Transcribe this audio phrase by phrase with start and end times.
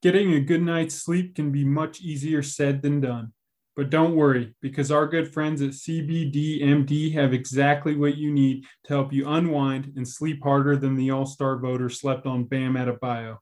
[0.00, 3.32] Getting a good night's sleep can be much easier said than done.
[3.74, 8.92] But don't worry, because our good friends at CBDMD have exactly what you need to
[8.92, 13.38] help you unwind and sleep harder than the all star voter slept on Bam Adebayo.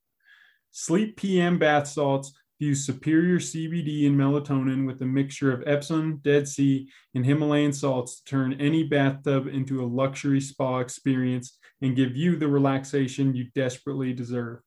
[0.71, 6.49] Sleep PM bath salts fuse superior CBD and melatonin with a mixture of Epsom, Dead
[6.49, 12.17] Sea, and Himalayan salts to turn any bathtub into a luxury spa experience and give
[12.17, 14.61] you the relaxation you desperately deserve.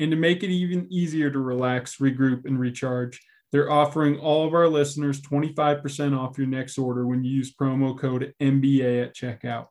[0.00, 3.20] And to make it even easier to relax, regroup, and recharge,
[3.52, 7.96] they're offering all of our listeners 25% off your next order when you use promo
[7.98, 9.66] code MBA at checkout.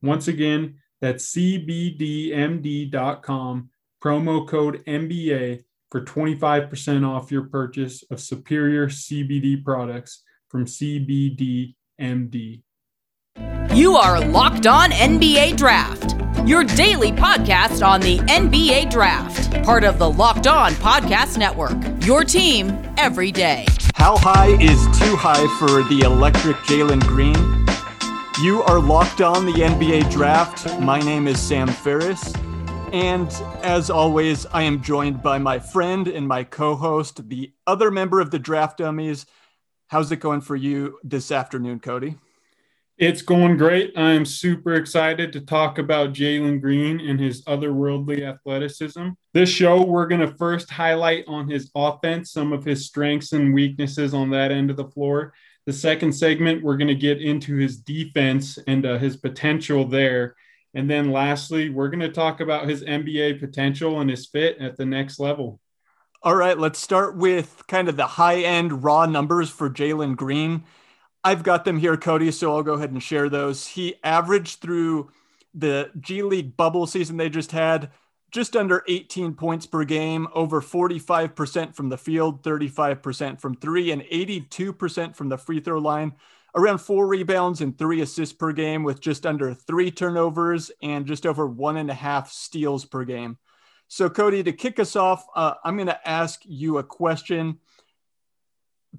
[0.00, 2.00] Once again, that's cbdmd.com,
[4.02, 11.74] promo code MBA for 25% off your purchase of superior CBD products from CBDMD.
[13.74, 19.62] You are Locked On NBA Draft your daily podcast on the NBA draft.
[19.64, 21.76] Part of the Locked On Podcast Network.
[22.04, 23.64] Your team every day.
[23.94, 27.34] How high is too high for the electric Jalen Green?
[28.42, 30.78] You are locked on the NBA draft.
[30.80, 32.34] My name is Sam Ferris.
[32.92, 33.28] And
[33.62, 38.20] as always, I am joined by my friend and my co host, the other member
[38.20, 39.24] of the Draft Dummies.
[39.86, 42.16] How's it going for you this afternoon, Cody?
[42.96, 43.92] It's going great.
[43.98, 49.08] I'm super excited to talk about Jalen Green and his otherworldly athleticism.
[49.32, 53.52] This show, we're going to first highlight on his offense some of his strengths and
[53.52, 55.34] weaknesses on that end of the floor.
[55.66, 60.36] The second segment, we're going to get into his defense and uh, his potential there.
[60.74, 64.76] And then lastly, we're going to talk about his NBA potential and his fit at
[64.76, 65.58] the next level.
[66.22, 70.62] All right, let's start with kind of the high end raw numbers for Jalen Green.
[71.24, 73.66] I've got them here, Cody, so I'll go ahead and share those.
[73.66, 75.10] He averaged through
[75.54, 77.90] the G League bubble season they just had
[78.30, 84.02] just under 18 points per game, over 45% from the field, 35% from three, and
[84.02, 86.14] 82% from the free throw line.
[86.56, 91.26] Around four rebounds and three assists per game, with just under three turnovers and just
[91.26, 93.38] over one and a half steals per game.
[93.88, 97.60] So, Cody, to kick us off, uh, I'm going to ask you a question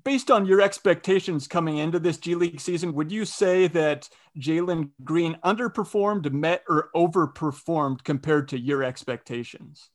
[0.03, 4.91] based on your expectations coming into this G League season, would you say that Jalen
[5.03, 9.89] Green underperformed, met, or overperformed compared to your expectations?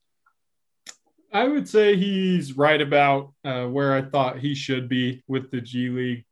[1.33, 5.61] I would say he's right about uh, where I thought he should be with the
[5.61, 6.25] G League.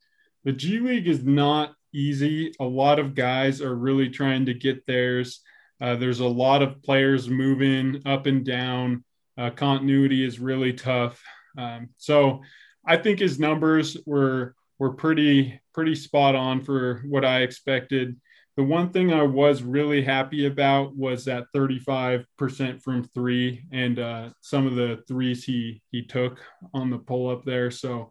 [0.45, 2.53] The G League is not easy.
[2.61, 5.41] A lot of guys are really trying to get theirs.
[5.81, 9.05] Uh, there's a lot of players moving up and down.
[9.37, 11.23] Uh, continuity is really tough.
[11.57, 12.43] Um, so
[12.89, 18.19] I think his numbers were were pretty pretty spot on for what I expected.
[18.57, 24.31] The one thing I was really happy about was that 35% from three and uh,
[24.41, 26.41] some of the threes he he took
[26.73, 27.71] on the pull up there.
[27.71, 28.11] So,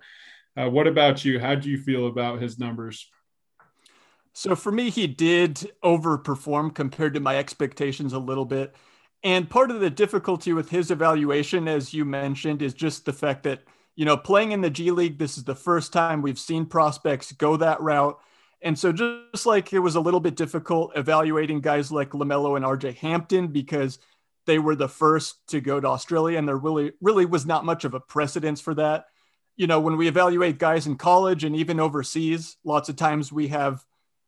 [0.56, 1.40] uh, what about you?
[1.40, 3.10] How do you feel about his numbers?
[4.34, 8.76] So for me, he did overperform compared to my expectations a little bit.
[9.24, 13.42] And part of the difficulty with his evaluation, as you mentioned, is just the fact
[13.44, 13.64] that
[13.98, 17.32] you know, playing in the G League, this is the first time we've seen prospects
[17.32, 18.18] go that route.
[18.62, 22.64] And so, just like it was a little bit difficult evaluating guys like LaMelo and
[22.64, 23.98] RJ Hampton because
[24.46, 27.86] they were the first to go to Australia, and there really, really was not much
[27.86, 29.06] of a precedence for that.
[29.56, 33.48] You know, when we evaluate guys in college and even overseas, lots of times we
[33.48, 33.84] have,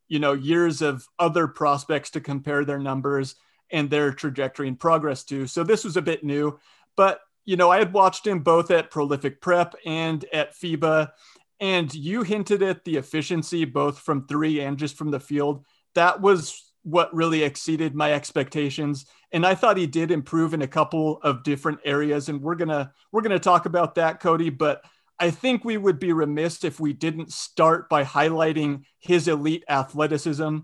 [0.07, 3.35] you know, years of other prospects to compare their numbers
[3.69, 5.45] and their trajectory and progress to.
[5.45, 6.59] So, this was a bit new.
[6.95, 11.11] But you know, I had watched him both at Prolific Prep and at FIBA,
[11.59, 15.65] and you hinted at the efficiency both from three and just from the field.
[15.95, 20.67] That was what really exceeded my expectations and i thought he did improve in a
[20.67, 24.83] couple of different areas and we're gonna we're gonna talk about that cody but
[25.19, 30.59] i think we would be remiss if we didn't start by highlighting his elite athleticism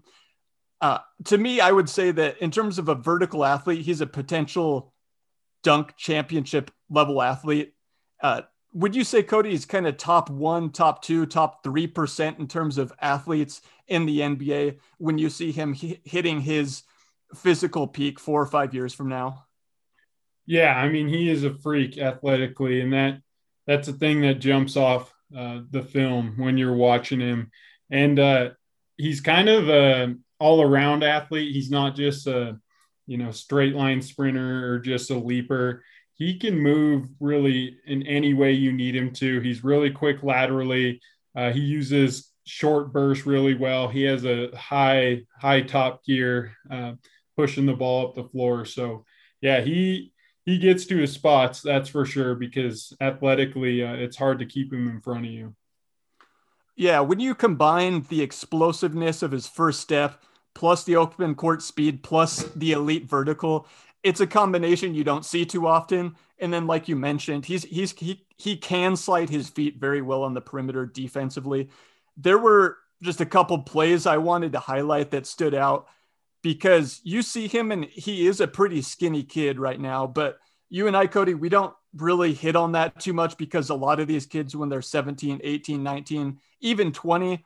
[0.82, 4.08] uh, to me i would say that in terms of a vertical athlete he's a
[4.08, 4.94] potential
[5.66, 7.74] dunk championship level athlete.
[8.22, 12.38] Uh, would you say Cody is kind of top one, top two, top three percent
[12.40, 16.84] in terms of athletes in the NBA when you see him h- hitting his
[17.34, 19.46] physical peak four or five years from now?
[20.46, 23.22] Yeah, I mean he is a freak athletically, and that
[23.66, 27.50] that's a thing that jumps off uh, the film when you're watching him.
[27.90, 28.50] And uh,
[28.98, 31.56] he's kind of a all around athlete.
[31.56, 32.60] He's not just a
[33.08, 35.84] you know, straight line sprinter or just a leaper.
[36.16, 39.42] He can move really in any way you need him to.
[39.42, 41.02] He's really quick laterally.
[41.36, 43.88] Uh, he uses short burst really well.
[43.88, 46.94] He has a high high top gear, uh,
[47.36, 48.66] pushing the ball up the floor.
[48.66, 49.06] So
[49.42, 50.14] yeah, he
[50.46, 54.72] he gets to his spots, that's for sure, because athletically, uh, it's hard to keep
[54.72, 55.56] him in front of you.
[56.76, 60.24] Yeah, when you combine the explosiveness of his first step,
[60.56, 63.68] plus the open court speed, plus the elite vertical,
[64.02, 66.16] it's a combination you don't see too often.
[66.40, 70.24] And then, like you mentioned, he's he's he he can slide his feet very well
[70.24, 71.70] on the perimeter defensively.
[72.18, 75.88] There were just a couple plays I wanted to highlight that stood out
[76.42, 80.08] because you see him and he is a pretty skinny kid right now.
[80.08, 83.76] But you and I, Cody, we don't really hit on that too much because a
[83.76, 87.46] lot of these kids, when they're 17, 18, 19, even 20,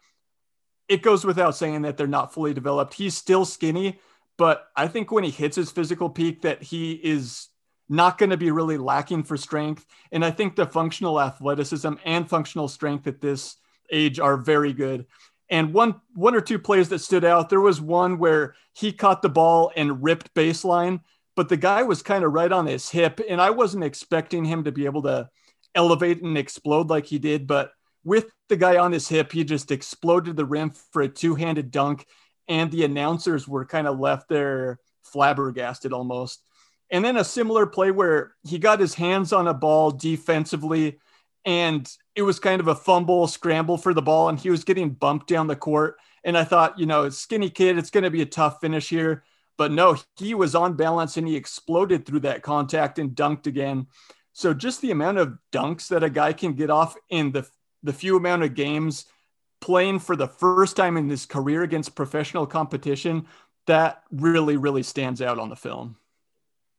[0.89, 2.95] it goes without saying that they're not fully developed.
[2.95, 3.99] He's still skinny,
[4.37, 7.47] but I think when he hits his physical peak, that he is
[7.87, 9.85] not going to be really lacking for strength.
[10.11, 13.57] And I think the functional athleticism and functional strength at this
[13.91, 15.05] age are very good.
[15.49, 19.21] And one one or two plays that stood out, there was one where he caught
[19.21, 21.01] the ball and ripped baseline,
[21.35, 24.63] but the guy was kind of right on his hip, and I wasn't expecting him
[24.65, 25.29] to be able to
[25.73, 27.71] elevate and explode like he did, but
[28.03, 32.05] with the guy on his hip, he just exploded the rim for a two-handed dunk,
[32.47, 36.43] and the announcers were kind of left there flabbergasted almost.
[36.91, 40.99] And then a similar play where he got his hands on a ball defensively
[41.45, 44.89] and it was kind of a fumble scramble for the ball and he was getting
[44.89, 45.97] bumped down the court.
[46.23, 49.23] And i thought you know skinny kid it's going to be a tough finish here.
[49.57, 53.87] But no he was on balance and he exploded through that contact and dunked again.
[54.33, 57.47] So just the amount of dunks that a guy can get off in the
[57.83, 59.05] the few amount of games
[59.61, 63.25] playing for the first time in his career against professional competition
[63.67, 65.97] that really really stands out on the film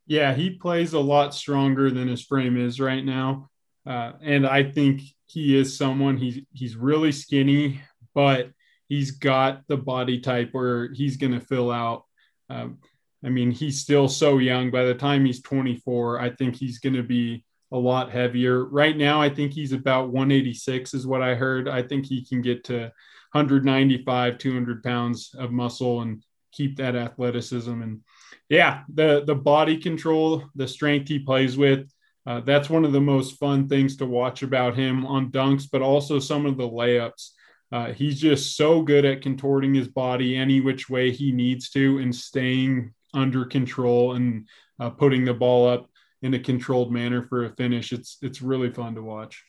[0.07, 3.51] yeah he plays a lot stronger than his frame is right now
[3.87, 7.81] uh, and I think he is someone he's he's really skinny,
[8.15, 8.51] but
[8.89, 12.05] he's got the body type where he's going to fill out.
[12.49, 12.79] Um,
[13.25, 14.71] I mean, he's still so young.
[14.71, 18.65] By the time he's 24, I think he's going to be a lot heavier.
[18.65, 21.69] Right now, I think he's about 186, is what I heard.
[21.69, 22.93] I think he can get to
[23.33, 27.83] 195, 200 pounds of muscle and keep that athleticism.
[27.83, 28.01] And
[28.49, 31.89] yeah, the the body control, the strength he plays with
[32.27, 35.83] uh, that's one of the most fun things to watch about him on dunks, but
[35.83, 37.31] also some of the layups.
[37.73, 41.99] Uh, he's just so good at contorting his body any which way he needs to
[41.99, 45.90] and staying under control and uh, putting the ball up
[46.23, 47.93] in a controlled manner for a finish.
[47.93, 49.45] It's it's really fun to watch.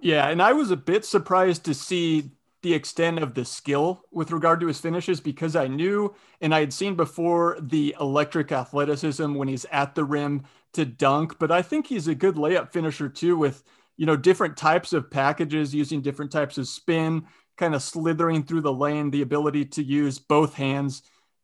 [0.00, 2.30] Yeah, and I was a bit surprised to see
[2.62, 6.60] the extent of the skill with regard to his finishes because I knew and I
[6.60, 11.62] had seen before the electric athleticism when he's at the rim to dunk, but I
[11.62, 13.64] think he's a good layup finisher too with
[13.96, 18.62] you know different types of packages using different types of spin, kind of slithering through
[18.62, 21.02] the lane, the ability to use both hands,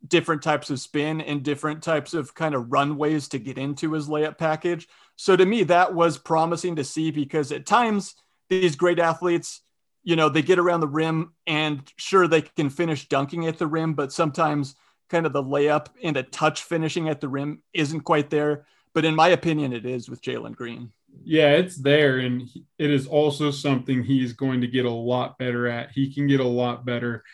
[0.08, 4.08] different types of spin and different types of kind of runways to get into his
[4.08, 4.88] layup package.
[5.16, 8.14] So to me that was promising to see because at times
[8.48, 9.62] these great athletes
[10.06, 13.66] you know, they get around the rim and sure they can finish dunking at the
[13.66, 14.76] rim, but sometimes
[15.10, 18.66] kind of the layup and a touch finishing at the rim isn't quite there.
[18.94, 20.92] But in my opinion, it is with Jalen Green.
[21.24, 22.18] Yeah, it's there.
[22.18, 22.48] And
[22.78, 25.90] it is also something he is going to get a lot better at.
[25.90, 27.24] He can get a lot better.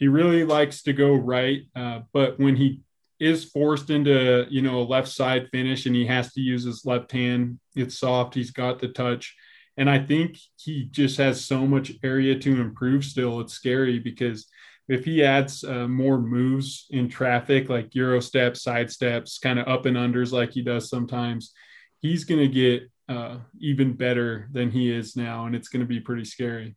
[0.00, 1.62] He really likes to go right.
[1.76, 2.80] Uh, but when he
[3.20, 6.84] is forced into, you know, a left side finish and he has to use his
[6.84, 8.34] left hand, it's soft.
[8.34, 9.36] He's got the touch
[9.80, 13.40] and I think he just has so much area to improve still.
[13.40, 14.46] It's scary because
[14.88, 19.68] if he adds uh, more moves in traffic, like Euro steps, side steps, kind of
[19.68, 21.52] up and unders like he does sometimes,
[22.00, 25.46] he's going to get uh, even better than he is now.
[25.46, 26.76] And it's going to be pretty scary.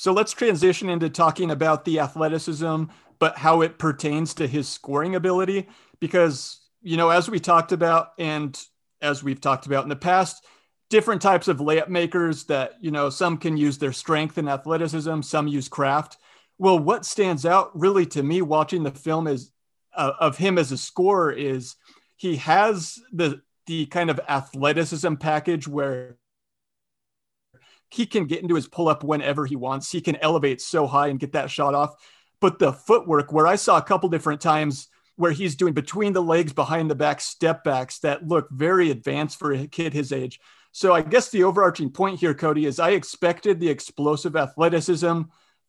[0.00, 2.84] So let's transition into talking about the athleticism,
[3.18, 5.68] but how it pertains to his scoring ability.
[6.00, 8.58] Because, you know, as we talked about, and
[9.02, 10.46] as we've talked about in the past,
[10.88, 15.20] different types of layup makers that, you know, some can use their strength and athleticism,
[15.20, 16.16] some use craft.
[16.56, 19.52] Well, what stands out really to me watching the film is
[19.94, 21.76] uh, of him as a scorer is
[22.16, 26.16] he has the the kind of athleticism package where
[27.90, 29.90] he can get into his pull up whenever he wants.
[29.90, 31.94] He can elevate so high and get that shot off.
[32.40, 36.22] But the footwork, where I saw a couple different times where he's doing between the
[36.22, 40.40] legs, behind the back step backs that look very advanced for a kid his age.
[40.72, 45.22] So I guess the overarching point here, Cody, is I expected the explosive athleticism,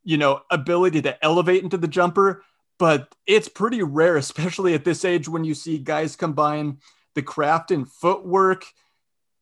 [0.03, 2.43] you know, ability to elevate into the jumper,
[2.77, 6.77] but it's pretty rare, especially at this age when you see guys combine
[7.15, 8.65] the craft and footwork.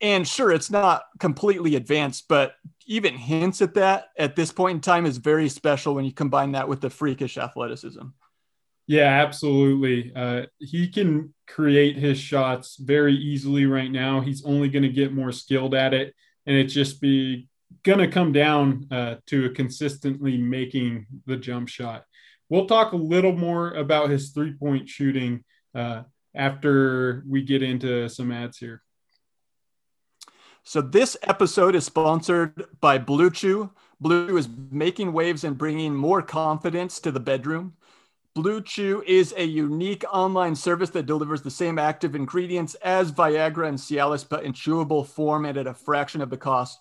[0.01, 2.55] And sure, it's not completely advanced, but
[2.87, 6.53] even hints at that at this point in time is very special when you combine
[6.53, 8.07] that with the freakish athleticism.
[8.87, 10.11] Yeah, absolutely.
[10.15, 14.21] Uh, he can create his shots very easily right now.
[14.21, 16.15] He's only going to get more skilled at it,
[16.47, 17.47] and it's just be
[17.83, 22.05] going to come down uh, to consistently making the jump shot.
[22.49, 25.43] We'll talk a little more about his three point shooting
[25.75, 26.03] uh,
[26.33, 28.81] after we get into some ads here.
[30.69, 33.71] So, this episode is sponsored by Blue Chew.
[33.99, 37.73] Blue Chew is making waves and bringing more confidence to the bedroom.
[38.35, 43.67] Blue Chew is a unique online service that delivers the same active ingredients as Viagra
[43.67, 46.77] and Cialis, but in chewable form and at a fraction of the cost.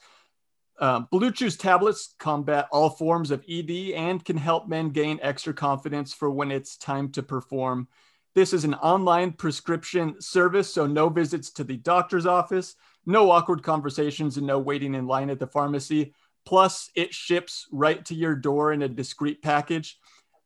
[0.78, 5.54] Uh, Blue Chew's tablets combat all forms of ED and can help men gain extra
[5.54, 7.88] confidence for when it's time to perform.
[8.34, 13.62] This is an online prescription service, so no visits to the doctor's office, no awkward
[13.62, 16.14] conversations, and no waiting in line at the pharmacy.
[16.44, 19.98] Plus, it ships right to your door in a discreet package.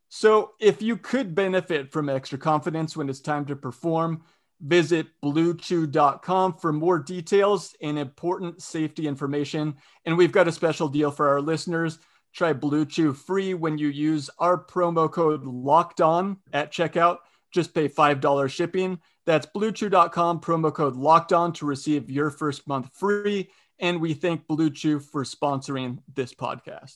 [0.09, 4.23] So, if you could benefit from extra confidence when it's time to perform,
[4.61, 9.75] visit bluechew.com for more details and important safety information.
[10.05, 11.99] And we've got a special deal for our listeners.
[12.33, 17.17] Try Blue Chew free when you use our promo code locked on at checkout.
[17.53, 18.99] Just pay $5 shipping.
[19.25, 23.49] That's bluechew.com, promo code locked on to receive your first month free.
[23.79, 26.95] And we thank Blue Chew for sponsoring this podcast.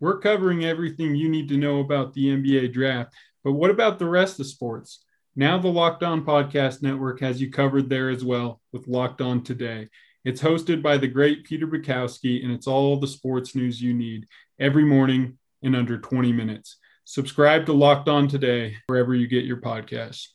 [0.00, 3.14] We're covering everything you need to know about the NBA draft,
[3.44, 5.04] but what about the rest of sports?
[5.36, 9.42] Now, the Locked On Podcast Network has you covered there as well with Locked On
[9.42, 9.88] Today.
[10.24, 14.26] It's hosted by the great Peter Bukowski, and it's all the sports news you need
[14.60, 16.76] every morning in under 20 minutes.
[17.04, 20.28] Subscribe to Locked On Today wherever you get your podcasts.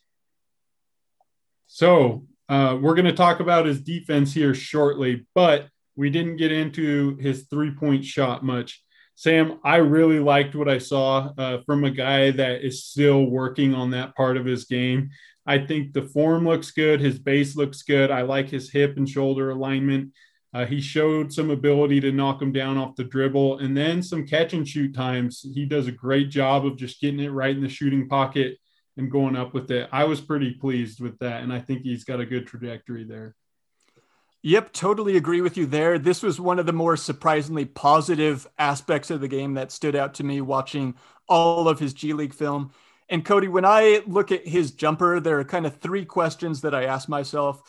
[1.66, 6.52] So, uh, we're going to talk about his defense here shortly, but we didn't get
[6.52, 8.82] into his three point shot much.
[9.14, 13.74] Sam, I really liked what I saw uh, from a guy that is still working
[13.74, 15.10] on that part of his game.
[15.44, 17.00] I think the form looks good.
[17.00, 18.10] His base looks good.
[18.10, 20.12] I like his hip and shoulder alignment.
[20.58, 24.26] Uh, he showed some ability to knock him down off the dribble and then some
[24.26, 25.46] catch and shoot times.
[25.54, 28.56] He does a great job of just getting it right in the shooting pocket
[28.96, 29.88] and going up with it.
[29.92, 31.44] I was pretty pleased with that.
[31.44, 33.36] And I think he's got a good trajectory there.
[34.42, 35.96] Yep, totally agree with you there.
[35.96, 40.14] This was one of the more surprisingly positive aspects of the game that stood out
[40.14, 40.96] to me watching
[41.28, 42.72] all of his G League film.
[43.08, 46.74] And Cody, when I look at his jumper, there are kind of three questions that
[46.74, 47.62] I ask myself.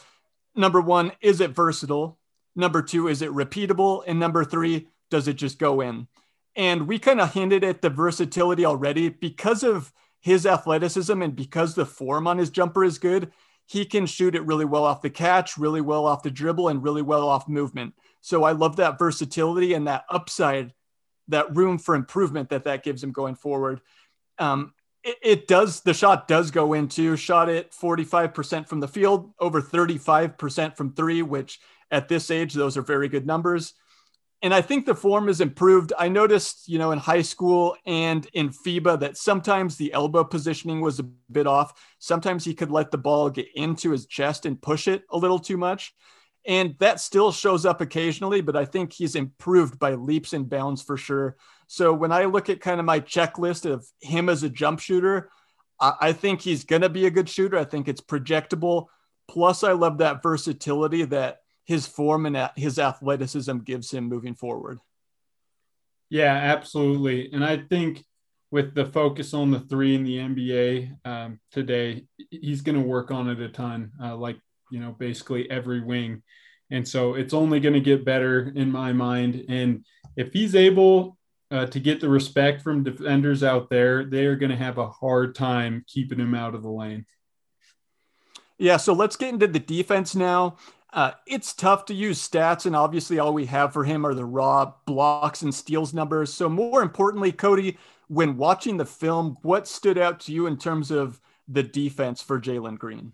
[0.56, 2.19] Number one, is it versatile?
[2.56, 4.04] Number two, is it repeatable?
[4.08, 6.08] And number three, does it just go in?
[6.56, 11.76] And we kind of hinted at the versatility already because of his athleticism and because
[11.76, 13.32] the form on his jumper is good
[13.70, 16.82] he can shoot it really well off the catch, really well off the dribble, and
[16.82, 17.94] really well off movement.
[18.20, 20.74] So I love that versatility and that upside,
[21.28, 23.82] that room for improvement that that gives him going forward.
[24.40, 29.32] Um, it, it, does, the shot does go into, shot it 45% from the field,
[29.40, 31.60] over 35% from three, which
[31.92, 33.74] at this age, those are very good numbers
[34.42, 35.92] and I think the form has improved.
[35.98, 40.80] I noticed, you know, in high school and in FIBA that sometimes the elbow positioning
[40.80, 41.74] was a bit off.
[42.00, 45.40] Sometimes he could let the ball get into his chest and push it a little
[45.40, 45.94] too much.
[46.46, 50.82] And that still shows up occasionally, but I think he's improved by leaps and bounds
[50.82, 51.36] for sure.
[51.68, 55.30] So when I look at kind of my checklist of him as a jump shooter,
[55.82, 57.58] I think he's going to be a good shooter.
[57.58, 58.88] I think it's projectable.
[59.30, 64.80] Plus, I love that versatility that his form and his athleticism gives him moving forward.
[66.10, 67.32] Yeah, absolutely.
[67.32, 68.04] And I think
[68.50, 73.12] with the focus on the three in the NBA um, today, he's going to work
[73.12, 74.40] on it a ton, uh, like,
[74.72, 76.24] you know, basically every wing.
[76.72, 79.46] And so it's only going to get better in my mind.
[79.48, 79.86] And
[80.18, 81.20] if he's able
[81.52, 84.90] uh, to get the respect from defenders out there, they are going to have a
[84.90, 87.06] hard time keeping him out of the lane.
[88.58, 90.58] Yeah, so let's get into the defense now.
[90.92, 94.26] Uh, it's tough to use stats, and obviously, all we have for him are the
[94.26, 96.34] raw blocks and steals numbers.
[96.34, 97.78] So, more importantly, Cody,
[98.08, 102.40] when watching the film, what stood out to you in terms of the defense for
[102.40, 103.14] Jalen Green?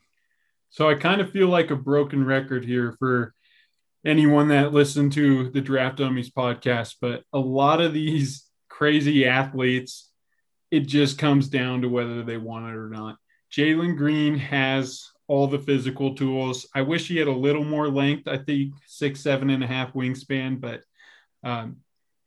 [0.69, 3.33] So, I kind of feel like a broken record here for
[4.05, 10.11] anyone that listened to the Draft Dummies podcast, but a lot of these crazy athletes,
[10.71, 13.17] it just comes down to whether they want it or not.
[13.51, 16.67] Jalen Green has all the physical tools.
[16.75, 18.27] I wish he had a little more length.
[18.27, 20.81] I think six, seven and a half wingspan, but
[21.43, 21.77] um,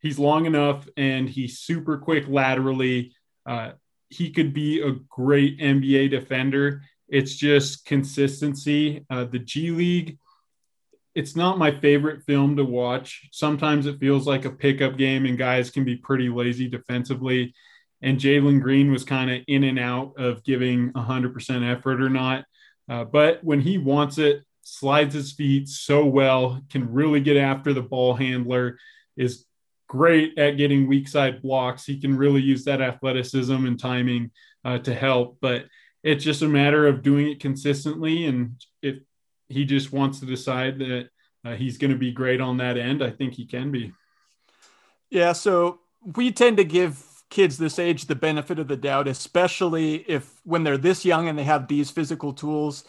[0.01, 3.15] he's long enough and he's super quick laterally.
[3.47, 3.73] Uh,
[4.09, 6.83] he could be a great NBA defender.
[7.09, 9.05] It's just consistency.
[9.11, 10.19] Uh, the G League,
[11.15, 13.29] it's not my favorite film to watch.
[13.33, 17.55] Sometimes it feels like a pickup game and guys can be pretty lazy defensively.
[18.01, 22.45] and Jalen Green was kind of in and out of giving 100% effort or not.
[22.89, 27.73] Uh, but when he wants it, slides his feet so well, can really get after
[27.73, 28.79] the ball handler,
[29.17, 29.47] is
[29.89, 31.85] great at getting weak side blocks.
[31.85, 34.31] He can really use that athleticism and timing
[34.65, 35.39] uh, to help.
[35.41, 35.65] But
[36.03, 38.27] it's just a matter of doing it consistently.
[38.27, 38.97] And if
[39.49, 41.09] he just wants to decide that
[41.45, 43.93] uh, he's going to be great on that end, I think he can be.
[45.11, 45.33] Yeah.
[45.33, 45.81] So
[46.17, 50.65] we tend to give kids this age the benefit of the doubt, especially if when
[50.65, 52.85] they're this young and they have these physical tools.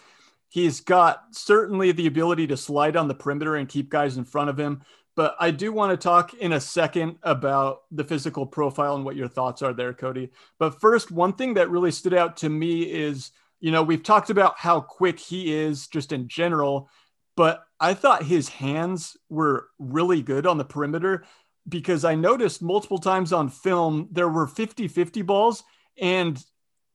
[0.47, 4.49] He's got certainly the ability to slide on the perimeter and keep guys in front
[4.49, 4.81] of him.
[5.15, 9.17] But I do want to talk in a second about the physical profile and what
[9.17, 10.31] your thoughts are there, Cody.
[10.57, 14.29] But first, one thing that really stood out to me is, you know, we've talked
[14.29, 16.89] about how quick he is just in general,
[17.35, 21.25] but I thought his hands were really good on the perimeter
[21.69, 25.63] because I noticed multiple times on film there were 50 50 balls.
[25.97, 26.43] And,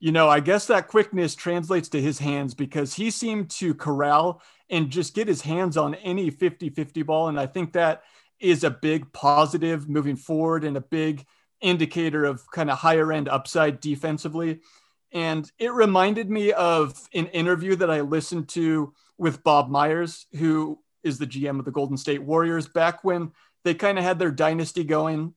[0.01, 4.43] you know, I guess that quickness translates to his hands because he seemed to corral
[4.71, 7.29] and just get his hands on any 50 50 ball.
[7.29, 8.03] And I think that
[8.41, 11.25] is a big positive moving forward and a big
[11.61, 14.61] indicator of kind of higher end upside defensively.
[15.13, 20.81] And it reminded me of an interview that I listened to with Bob Myers, who
[21.05, 23.31] is the GM of the Golden State Warriors, back when
[23.65, 25.35] they kind of had their dynasty going.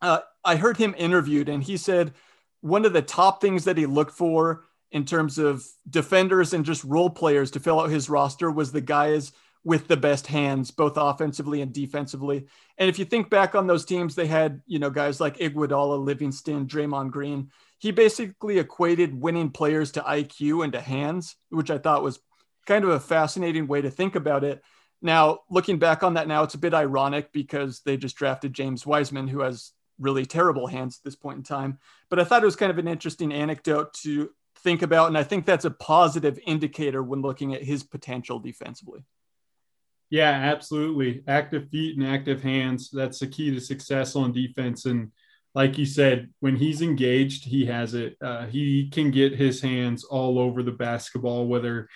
[0.00, 2.12] Uh, I heard him interviewed, and he said
[2.60, 6.84] one of the top things that he looked for in terms of defenders and just
[6.84, 9.32] role players to fill out his roster was the guys
[9.64, 12.46] with the best hands, both offensively and defensively.
[12.78, 16.04] And if you think back on those teams, they had, you know, guys like Iguodala,
[16.04, 17.50] Livingston, Draymond Green.
[17.78, 22.20] He basically equated winning players to IQ and to hands, which I thought was
[22.66, 24.62] kind of a fascinating way to think about it.
[25.04, 28.86] Now, looking back on that now, it's a bit ironic because they just drafted James
[28.86, 31.78] Wiseman, who has really terrible hands at this point in time.
[32.08, 34.30] But I thought it was kind of an interesting anecdote to
[34.60, 35.08] think about.
[35.08, 39.04] And I think that's a positive indicator when looking at his potential defensively.
[40.08, 41.22] Yeah, absolutely.
[41.28, 42.88] Active feet and active hands.
[42.90, 44.86] That's the key to success on defense.
[44.86, 45.12] And
[45.54, 48.16] like you said, when he's engaged, he has it.
[48.22, 51.90] Uh, he can get his hands all over the basketball, whether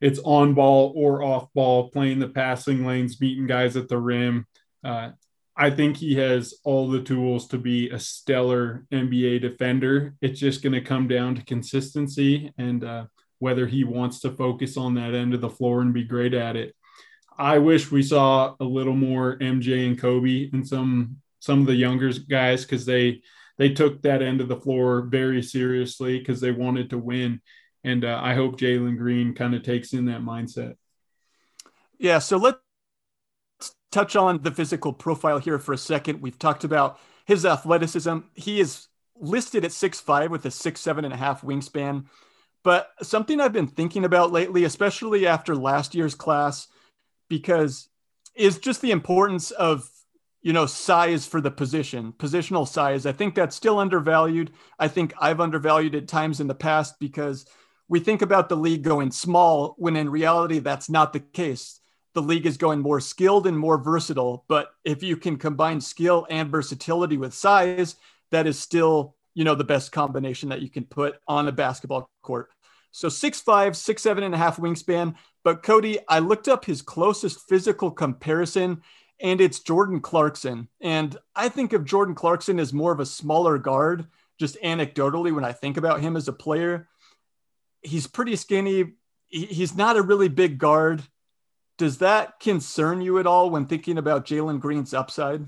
[0.00, 4.46] it's on ball or off ball, playing the passing lanes, beating guys at the rim.
[4.82, 5.10] Uh,
[5.56, 10.14] I think he has all the tools to be a stellar NBA defender.
[10.22, 13.04] It's just going to come down to consistency and uh,
[13.40, 16.56] whether he wants to focus on that end of the floor and be great at
[16.56, 16.74] it.
[17.36, 21.74] I wish we saw a little more MJ and Kobe and some some of the
[21.74, 23.22] younger guys because they
[23.56, 27.40] they took that end of the floor very seriously because they wanted to win.
[27.84, 30.74] And uh, I hope Jalen Green kind of takes in that mindset.
[31.98, 32.18] Yeah.
[32.18, 32.58] So let's
[33.90, 36.20] touch on the physical profile here for a second.
[36.20, 38.18] We've talked about his athleticism.
[38.34, 42.06] He is listed at six five with a six seven and a half wingspan.
[42.62, 46.68] But something I've been thinking about lately, especially after last year's class,
[47.28, 47.88] because
[48.34, 49.88] is just the importance of
[50.42, 55.12] you know size for the position positional size i think that's still undervalued i think
[55.20, 57.46] i've undervalued it times in the past because
[57.90, 61.80] we think about the league going small when in reality that's not the case.
[62.14, 64.44] The league is going more skilled and more versatile.
[64.48, 67.96] But if you can combine skill and versatility with size,
[68.30, 72.08] that is still, you know, the best combination that you can put on a basketball
[72.22, 72.50] court.
[72.92, 75.16] So six five, six seven and a half wingspan.
[75.42, 78.82] But Cody, I looked up his closest physical comparison,
[79.20, 80.68] and it's Jordan Clarkson.
[80.80, 84.06] And I think of Jordan Clarkson as more of a smaller guard,
[84.38, 86.86] just anecdotally when I think about him as a player
[87.82, 88.92] he's pretty skinny.
[89.28, 91.02] He's not a really big guard.
[91.78, 95.46] Does that concern you at all when thinking about Jalen Green's upside?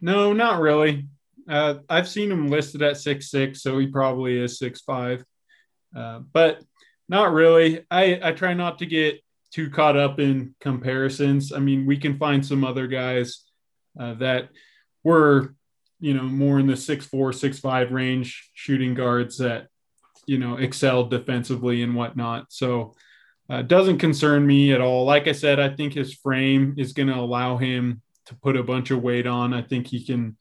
[0.00, 1.08] No, not really.
[1.48, 5.24] Uh, I've seen him listed at six six, so he probably is six five,
[5.96, 6.62] uh, but
[7.08, 7.84] not really.
[7.90, 11.52] I I try not to get too caught up in comparisons.
[11.52, 13.44] I mean, we can find some other guys
[13.98, 14.50] uh, that
[15.02, 15.54] were,
[16.00, 19.68] you know, more in the six four, six five range shooting guards that
[20.28, 22.52] you know, excelled defensively and whatnot.
[22.52, 22.94] So
[23.50, 25.04] uh, doesn't concern me at all.
[25.04, 28.62] Like I said, I think his frame is going to allow him to put a
[28.62, 29.54] bunch of weight on.
[29.54, 30.36] I think he can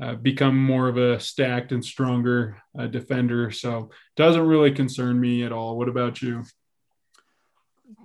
[0.00, 3.50] uh, become more of a stacked and stronger uh, defender.
[3.50, 5.78] So doesn't really concern me at all.
[5.78, 6.44] What about you?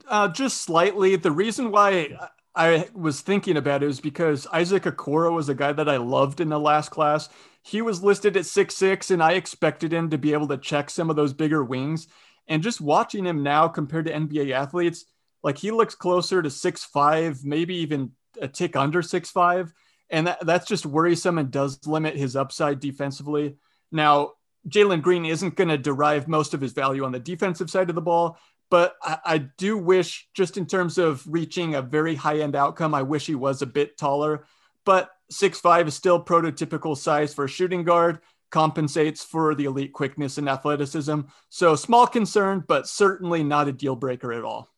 [0.08, 1.18] Uh, just slightly.
[1.18, 2.18] The reason why
[2.56, 6.40] I was thinking about it was because Isaac Okoro was a guy that I loved
[6.40, 7.30] in the last class
[7.66, 10.88] he was listed at six six, and I expected him to be able to check
[10.88, 12.08] some of those bigger wings.
[12.48, 15.06] And just watching him now compared to NBA athletes,
[15.42, 19.74] like he looks closer to six five, maybe even a tick under six five,
[20.12, 23.56] and that, that's just worrisome and does limit his upside defensively.
[23.92, 24.34] Now,
[24.70, 27.96] Jalen Green isn't going to derive most of his value on the defensive side of
[27.96, 28.38] the ball,
[28.70, 32.94] but I, I, do wish, just in terms of reaching a very high end outcome,
[32.94, 34.46] I wish he was a bit taller.
[34.86, 38.20] But six five is still prototypical size for a shooting guard,
[38.52, 41.22] compensates for the elite quickness and athleticism.
[41.50, 44.70] So small concern, but certainly not a deal breaker at all.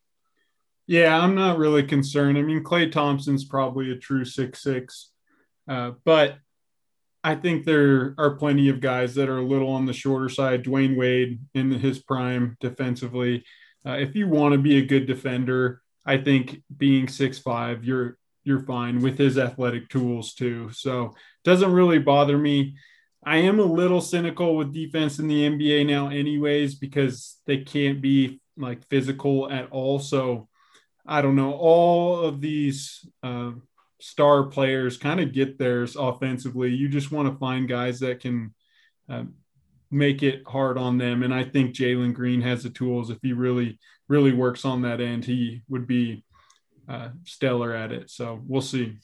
[0.86, 2.38] Yeah, I'm not really concerned.
[2.38, 5.12] I mean, Klay Thompson's probably a true six six,
[5.68, 6.38] uh, but
[7.24, 10.64] I think there are plenty of guys that are a little on the shorter side.
[10.64, 13.44] Dwyane Wade in his prime defensively.
[13.86, 18.18] Uh, if you want to be a good defender, I think being six five, you're
[18.44, 20.72] you're fine with his athletic tools too.
[20.72, 21.14] So
[21.44, 22.76] doesn't really bother me.
[23.26, 28.02] I am a little cynical with defense in the NBA now, anyways, because they can't
[28.02, 30.00] be like physical at all.
[30.00, 30.48] So
[31.06, 31.54] I don't know.
[31.54, 33.52] All of these uh,
[34.00, 36.74] star players kind of get theirs offensively.
[36.74, 38.54] You just want to find guys that can
[39.10, 39.24] uh,
[39.92, 41.24] make it hard on them.
[41.24, 43.10] And I think Jalen Green has the tools.
[43.10, 46.24] If he really, really works on that end, he would be
[46.88, 48.10] uh, stellar at it.
[48.10, 48.98] So we'll see.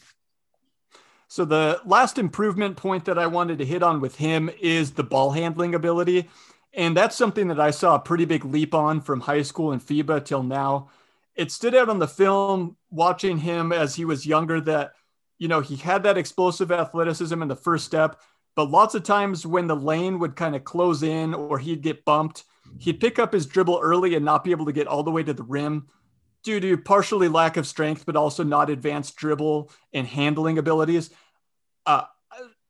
[1.28, 5.04] So the last improvement point that I wanted to hit on with him is the
[5.04, 6.30] ball handling ability.
[6.74, 9.82] And that's something that I saw a pretty big leap on from high school and
[9.82, 10.90] FIBA till now
[11.36, 14.94] it stood out on the film watching him as he was younger that
[15.38, 18.20] you know he had that explosive athleticism in the first step
[18.56, 22.06] but lots of times when the lane would kind of close in or he'd get
[22.06, 22.44] bumped
[22.80, 25.24] he'd pick up his dribble early and not be able to get all the way
[25.24, 25.88] to the rim
[26.44, 31.10] due to partially lack of strength but also not advanced dribble and handling abilities
[31.86, 32.04] uh,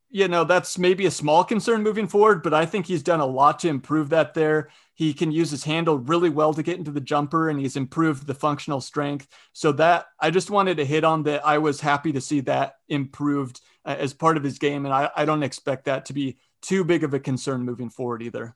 [0.10, 3.26] you know that's maybe a small concern moving forward but i think he's done a
[3.26, 6.92] lot to improve that there he can use his handle really well to get into
[6.92, 9.28] the jumper and he's improved the functional strength.
[9.52, 11.46] So that I just wanted to hit on that.
[11.46, 14.86] I was happy to see that improved as part of his game.
[14.86, 18.22] And I, I don't expect that to be too big of a concern moving forward
[18.22, 18.56] either.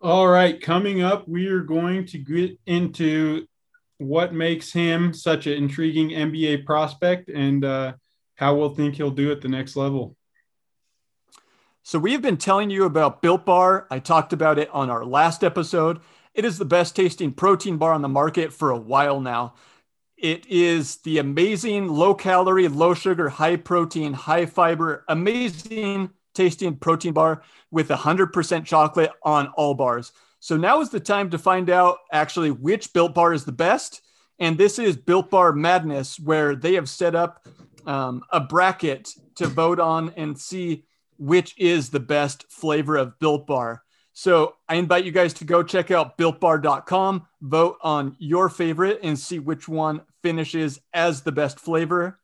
[0.00, 0.60] All right.
[0.60, 3.46] Coming up, we are going to get into
[3.98, 7.94] what makes him such an intriguing NBA prospect and uh,
[8.34, 10.16] how we'll think he'll do at the next level.
[11.82, 13.86] So, we have been telling you about Built Bar.
[13.90, 16.00] I talked about it on our last episode.
[16.34, 19.54] It is the best tasting protein bar on the market for a while now.
[20.16, 27.12] It is the amazing low calorie, low sugar, high protein, high fiber, amazing tasting protein
[27.12, 30.12] bar with 100% chocolate on all bars.
[30.40, 34.02] So now is the time to find out actually which Built Bar is the best.
[34.38, 37.46] And this is Built Bar Madness, where they have set up
[37.86, 40.84] um, a bracket to vote on and see
[41.18, 43.82] which is the best flavor of Built Bar.
[44.18, 49.18] So I invite you guys to go check out builtbar.com, vote on your favorite, and
[49.18, 52.18] see which one finishes as the best flavor.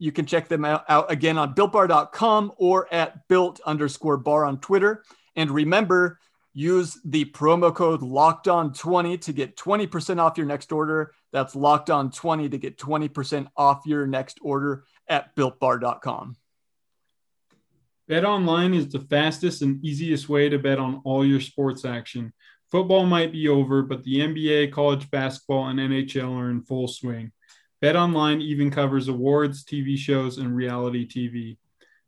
[0.00, 4.58] You can check them out, out again on builtbar.com or at built underscore bar on
[4.58, 5.04] Twitter.
[5.36, 6.18] And remember,
[6.52, 11.12] use the promo code locked on 20 to get 20% off your next order.
[11.30, 16.34] That's locked on 20 to get 20% off your next order at builtbar.com.
[18.08, 22.32] Bet online is the fastest and easiest way to bet on all your sports action.
[22.70, 27.32] Football might be over, but the NBA, college basketball, and NHL are in full swing.
[27.80, 31.58] Bet online even covers awards, TV shows, and reality TV.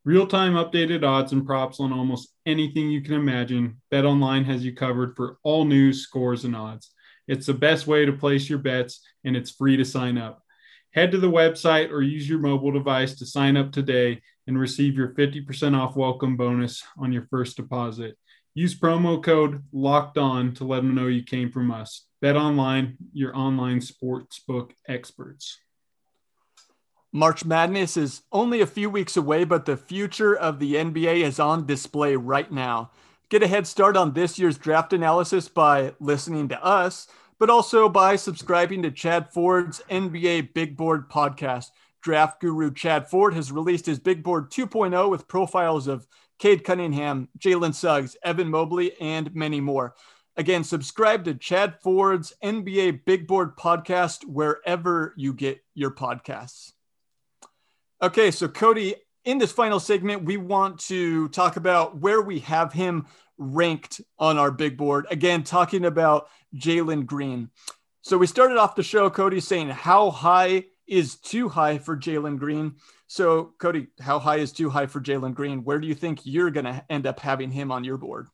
[0.05, 3.81] Real time updated odds and props on almost anything you can imagine.
[3.91, 6.93] Bet online has you covered for all news, scores, and odds.
[7.27, 10.43] It's the best way to place your bets, and it's free to sign up.
[10.93, 14.97] Head to the website or use your mobile device to sign up today and receive
[14.97, 18.17] your 50% off welcome bonus on your first deposit.
[18.55, 22.07] Use promo code locked on to let them know you came from us.
[22.23, 25.59] Bet online, your online sportsbook experts.
[27.13, 31.39] March Madness is only a few weeks away, but the future of the NBA is
[31.39, 32.91] on display right now.
[33.29, 37.07] Get a head start on this year's draft analysis by listening to us,
[37.39, 41.67] but also by subscribing to Chad Ford's NBA Big Board podcast
[42.03, 46.07] draft guru Chad Ford has released his big board 2.0 with profiles of
[46.39, 49.95] Cade Cunningham, Jalen Suggs, Evan Mobley, and many more.
[50.37, 56.73] Again, subscribe to Chad Ford's NBA Big Board podcast wherever you get your podcasts.
[58.01, 62.73] Okay, so Cody, in this final segment, we want to talk about where we have
[62.73, 63.07] him
[63.37, 65.07] ranked on our big board.
[65.11, 67.51] Again, talking about Jalen Green.
[68.03, 72.39] So we started off the show, Cody, saying how high is too high for Jalen
[72.39, 72.77] Green.
[73.07, 75.65] So, Cody, how high is too high for Jalen Green?
[75.65, 78.29] Where do you think you're going to end up having him on your board?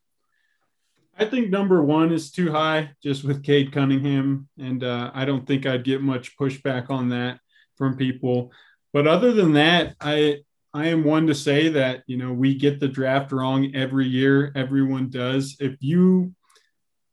[1.17, 4.49] I think number one is too high just with Cade Cunningham.
[4.59, 7.39] And uh, I don't think I'd get much pushback on that
[7.77, 8.51] from people.
[8.91, 10.39] But other than that, I
[10.75, 14.51] I am one to say that, you know, we get the draft wrong every year.
[14.55, 15.55] Everyone does.
[15.61, 16.35] If you,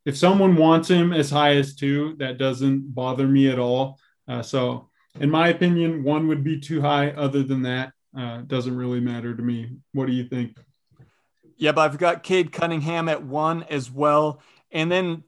[0.05, 4.01] if someone wants him as high as two, that doesn't bother me at all.
[4.27, 7.11] Uh, so, in my opinion, one would be too high.
[7.11, 9.77] Other than that, uh, doesn't really matter to me.
[9.93, 10.57] What do you think?
[11.57, 14.41] Yeah, but I've got Cade Cunningham at one as well.
[14.71, 15.23] And then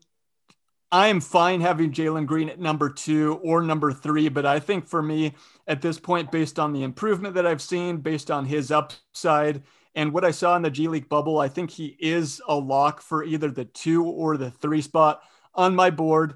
[0.90, 4.86] I am fine having Jalen Green at number two or number three, but I think
[4.86, 5.34] for me
[5.66, 9.62] at this point, based on the improvement that I've seen, based on his upside
[9.94, 13.00] and what I saw in the G League bubble, I think he is a lock
[13.00, 15.22] for either the two or the three spot
[15.54, 16.34] on my board.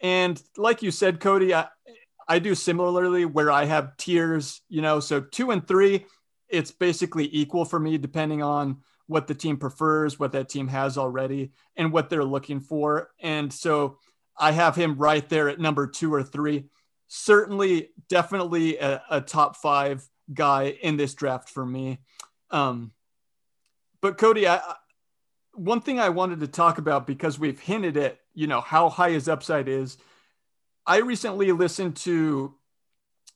[0.00, 1.66] And like you said, Cody, I,
[2.30, 6.06] I do similarly where I have tiers, you know, so two and three,
[6.48, 10.96] it's basically equal for me depending on what the team prefers, what that team has
[10.96, 13.10] already, and what they're looking for.
[13.20, 13.98] And so
[14.38, 16.66] I have him right there at number two or three.
[17.08, 21.98] Certainly, definitely a, a top five guy in this draft for me.
[22.52, 22.92] Um,
[24.00, 24.60] but Cody, I,
[25.54, 29.10] one thing I wanted to talk about because we've hinted at, you know, how high
[29.10, 29.98] his upside is.
[30.90, 32.56] I recently listened to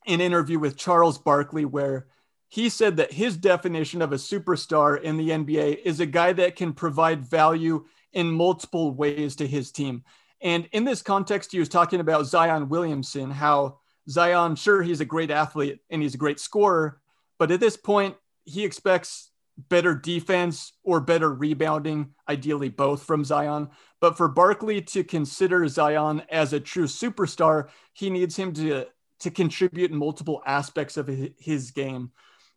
[0.09, 2.09] an interview with Charles Barkley where
[2.49, 6.57] he said that his definition of a superstar in the NBA is a guy that
[6.57, 10.03] can provide value in multiple ways to his team.
[10.40, 13.79] And in this context, he was talking about Zion Williamson, how
[14.11, 17.01] Zion, sure, he's a great athlete and he's a great scorer,
[17.38, 23.69] but at this point, he expects better defense or better rebounding, ideally both from Zion.
[24.01, 28.87] But for Barkley to consider Zion as a true superstar, he needs him to,
[29.21, 32.11] to contribute in multiple aspects of his game.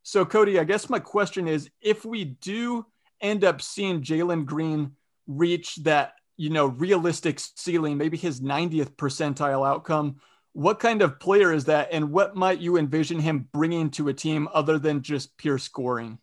[0.04, 2.86] So, Cody, I guess my question is if we do
[3.22, 4.94] end up seeing Jalen Green
[5.28, 10.18] reach that, you know, realistic ceiling, maybe his 90th percentile outcome,
[10.54, 11.90] what kind of player is that?
[11.92, 16.18] And what might you envision him bringing to a team other than just pure scoring?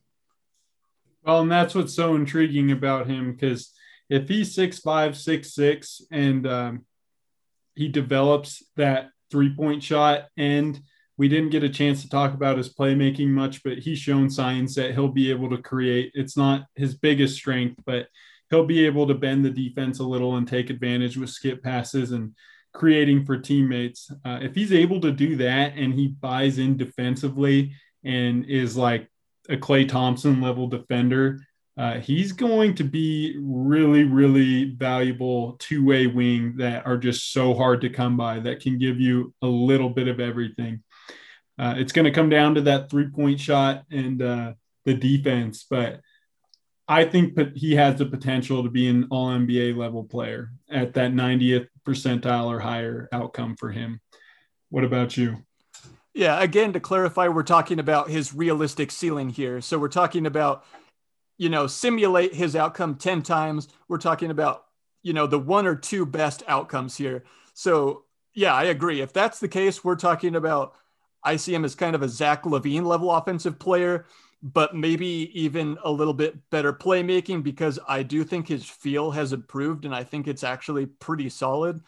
[1.25, 3.73] Well, and that's what's so intriguing about him because
[4.11, 6.85] if he's six five, six six, and um,
[7.75, 10.81] he develops that three point shot and
[11.17, 14.75] we didn't get a chance to talk about his playmaking much, but he's shown signs
[14.75, 16.11] that he'll be able to create.
[16.15, 18.09] It's not his biggest strength, but
[18.51, 22.11] he'll be able to bend the defense a little and take advantage with skip passes
[22.11, 22.35] and
[22.73, 24.11] creating for teammates.
[24.25, 29.09] Uh, if he's able to do that and he buys in defensively and is like
[29.49, 31.41] a Klay Thompson level defender,
[31.77, 37.55] uh, he's going to be really, really valuable two way wing that are just so
[37.55, 40.83] hard to come by that can give you a little bit of everything.
[41.59, 44.53] Uh, it's going to come down to that three point shot and uh,
[44.85, 46.01] the defense, but
[46.87, 51.13] I think he has the potential to be an all NBA level player at that
[51.13, 54.01] 90th percentile or higher outcome for him.
[54.69, 55.39] What about you?
[56.15, 59.61] Yeah, again, to clarify, we're talking about his realistic ceiling here.
[59.61, 60.65] So we're talking about,
[61.39, 63.69] you know, simulate his outcome 10 times.
[63.89, 64.67] We're talking about,
[65.03, 67.25] you know, the one or two best outcomes here.
[67.55, 69.01] So, yeah, I agree.
[69.01, 70.75] If that's the case, we're talking about
[71.25, 74.07] I see him as kind of a Zach LaVine level offensive player,
[74.43, 79.33] but maybe even a little bit better playmaking because I do think his feel has
[79.33, 81.81] improved and I think it's actually pretty solid,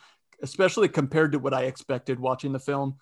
[0.43, 2.97] especially compared to what I expected watching the film.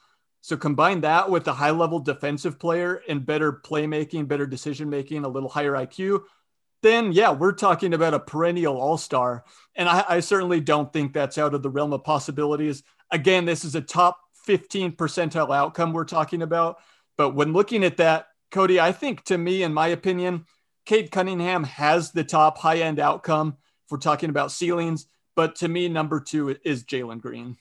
[0.44, 5.24] So combine that with a high level defensive player and better playmaking, better decision making,
[5.24, 6.20] a little higher IQ,
[6.82, 9.44] then yeah, we're talking about a perennial all star.
[9.74, 12.82] And I, I certainly don't think that's out of the realm of possibilities.
[13.10, 16.76] Again, this is a top 15 percentile outcome we're talking about.
[17.16, 20.44] But when looking at that, Cody, I think to me, in my opinion,
[20.84, 25.06] Cade Cunningham has the top high end outcome if we're talking about ceilings.
[25.36, 27.56] But to me, number two is Jalen Green.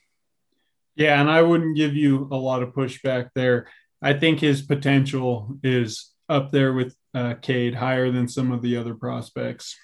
[0.95, 3.67] Yeah, and I wouldn't give you a lot of pushback there.
[4.01, 8.77] I think his potential is up there with uh, Cade, higher than some of the
[8.77, 9.77] other prospects.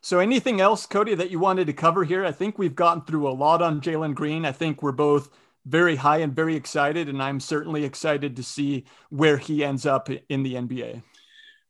[0.00, 2.24] So, anything else, Cody, that you wanted to cover here?
[2.24, 4.44] I think we've gotten through a lot on Jalen Green.
[4.44, 5.30] I think we're both
[5.64, 10.08] very high and very excited, and I'm certainly excited to see where he ends up
[10.28, 11.02] in the NBA.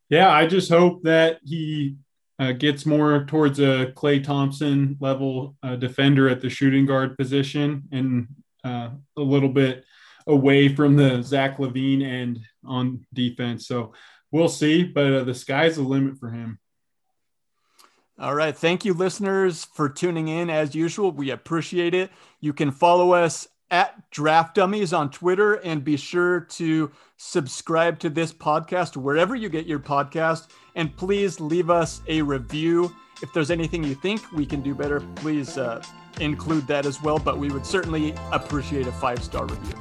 [0.08, 1.96] Yeah, I just hope that he
[2.42, 7.84] uh, gets more towards a Klay Thompson level uh, defender at the shooting guard position
[7.92, 8.26] and
[8.64, 9.84] uh, a little bit
[10.26, 13.68] away from the Zach LaVine end on defense.
[13.68, 13.92] So
[14.32, 16.58] we'll see, but uh, the sky's the limit for him.
[18.18, 18.56] All right.
[18.56, 20.50] Thank you, listeners, for tuning in.
[20.50, 22.10] As usual, we appreciate it.
[22.40, 28.10] You can follow us at Draft Dummies on Twitter and be sure to subscribe to
[28.10, 30.48] this podcast wherever you get your podcast.
[30.76, 32.94] And please leave us a review.
[33.22, 35.82] If there's anything you think we can do better, please uh,
[36.20, 37.18] include that as well.
[37.18, 39.74] But we would certainly appreciate a five star review.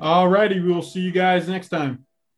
[0.00, 0.58] All righty.
[0.58, 2.07] We will see you guys next time.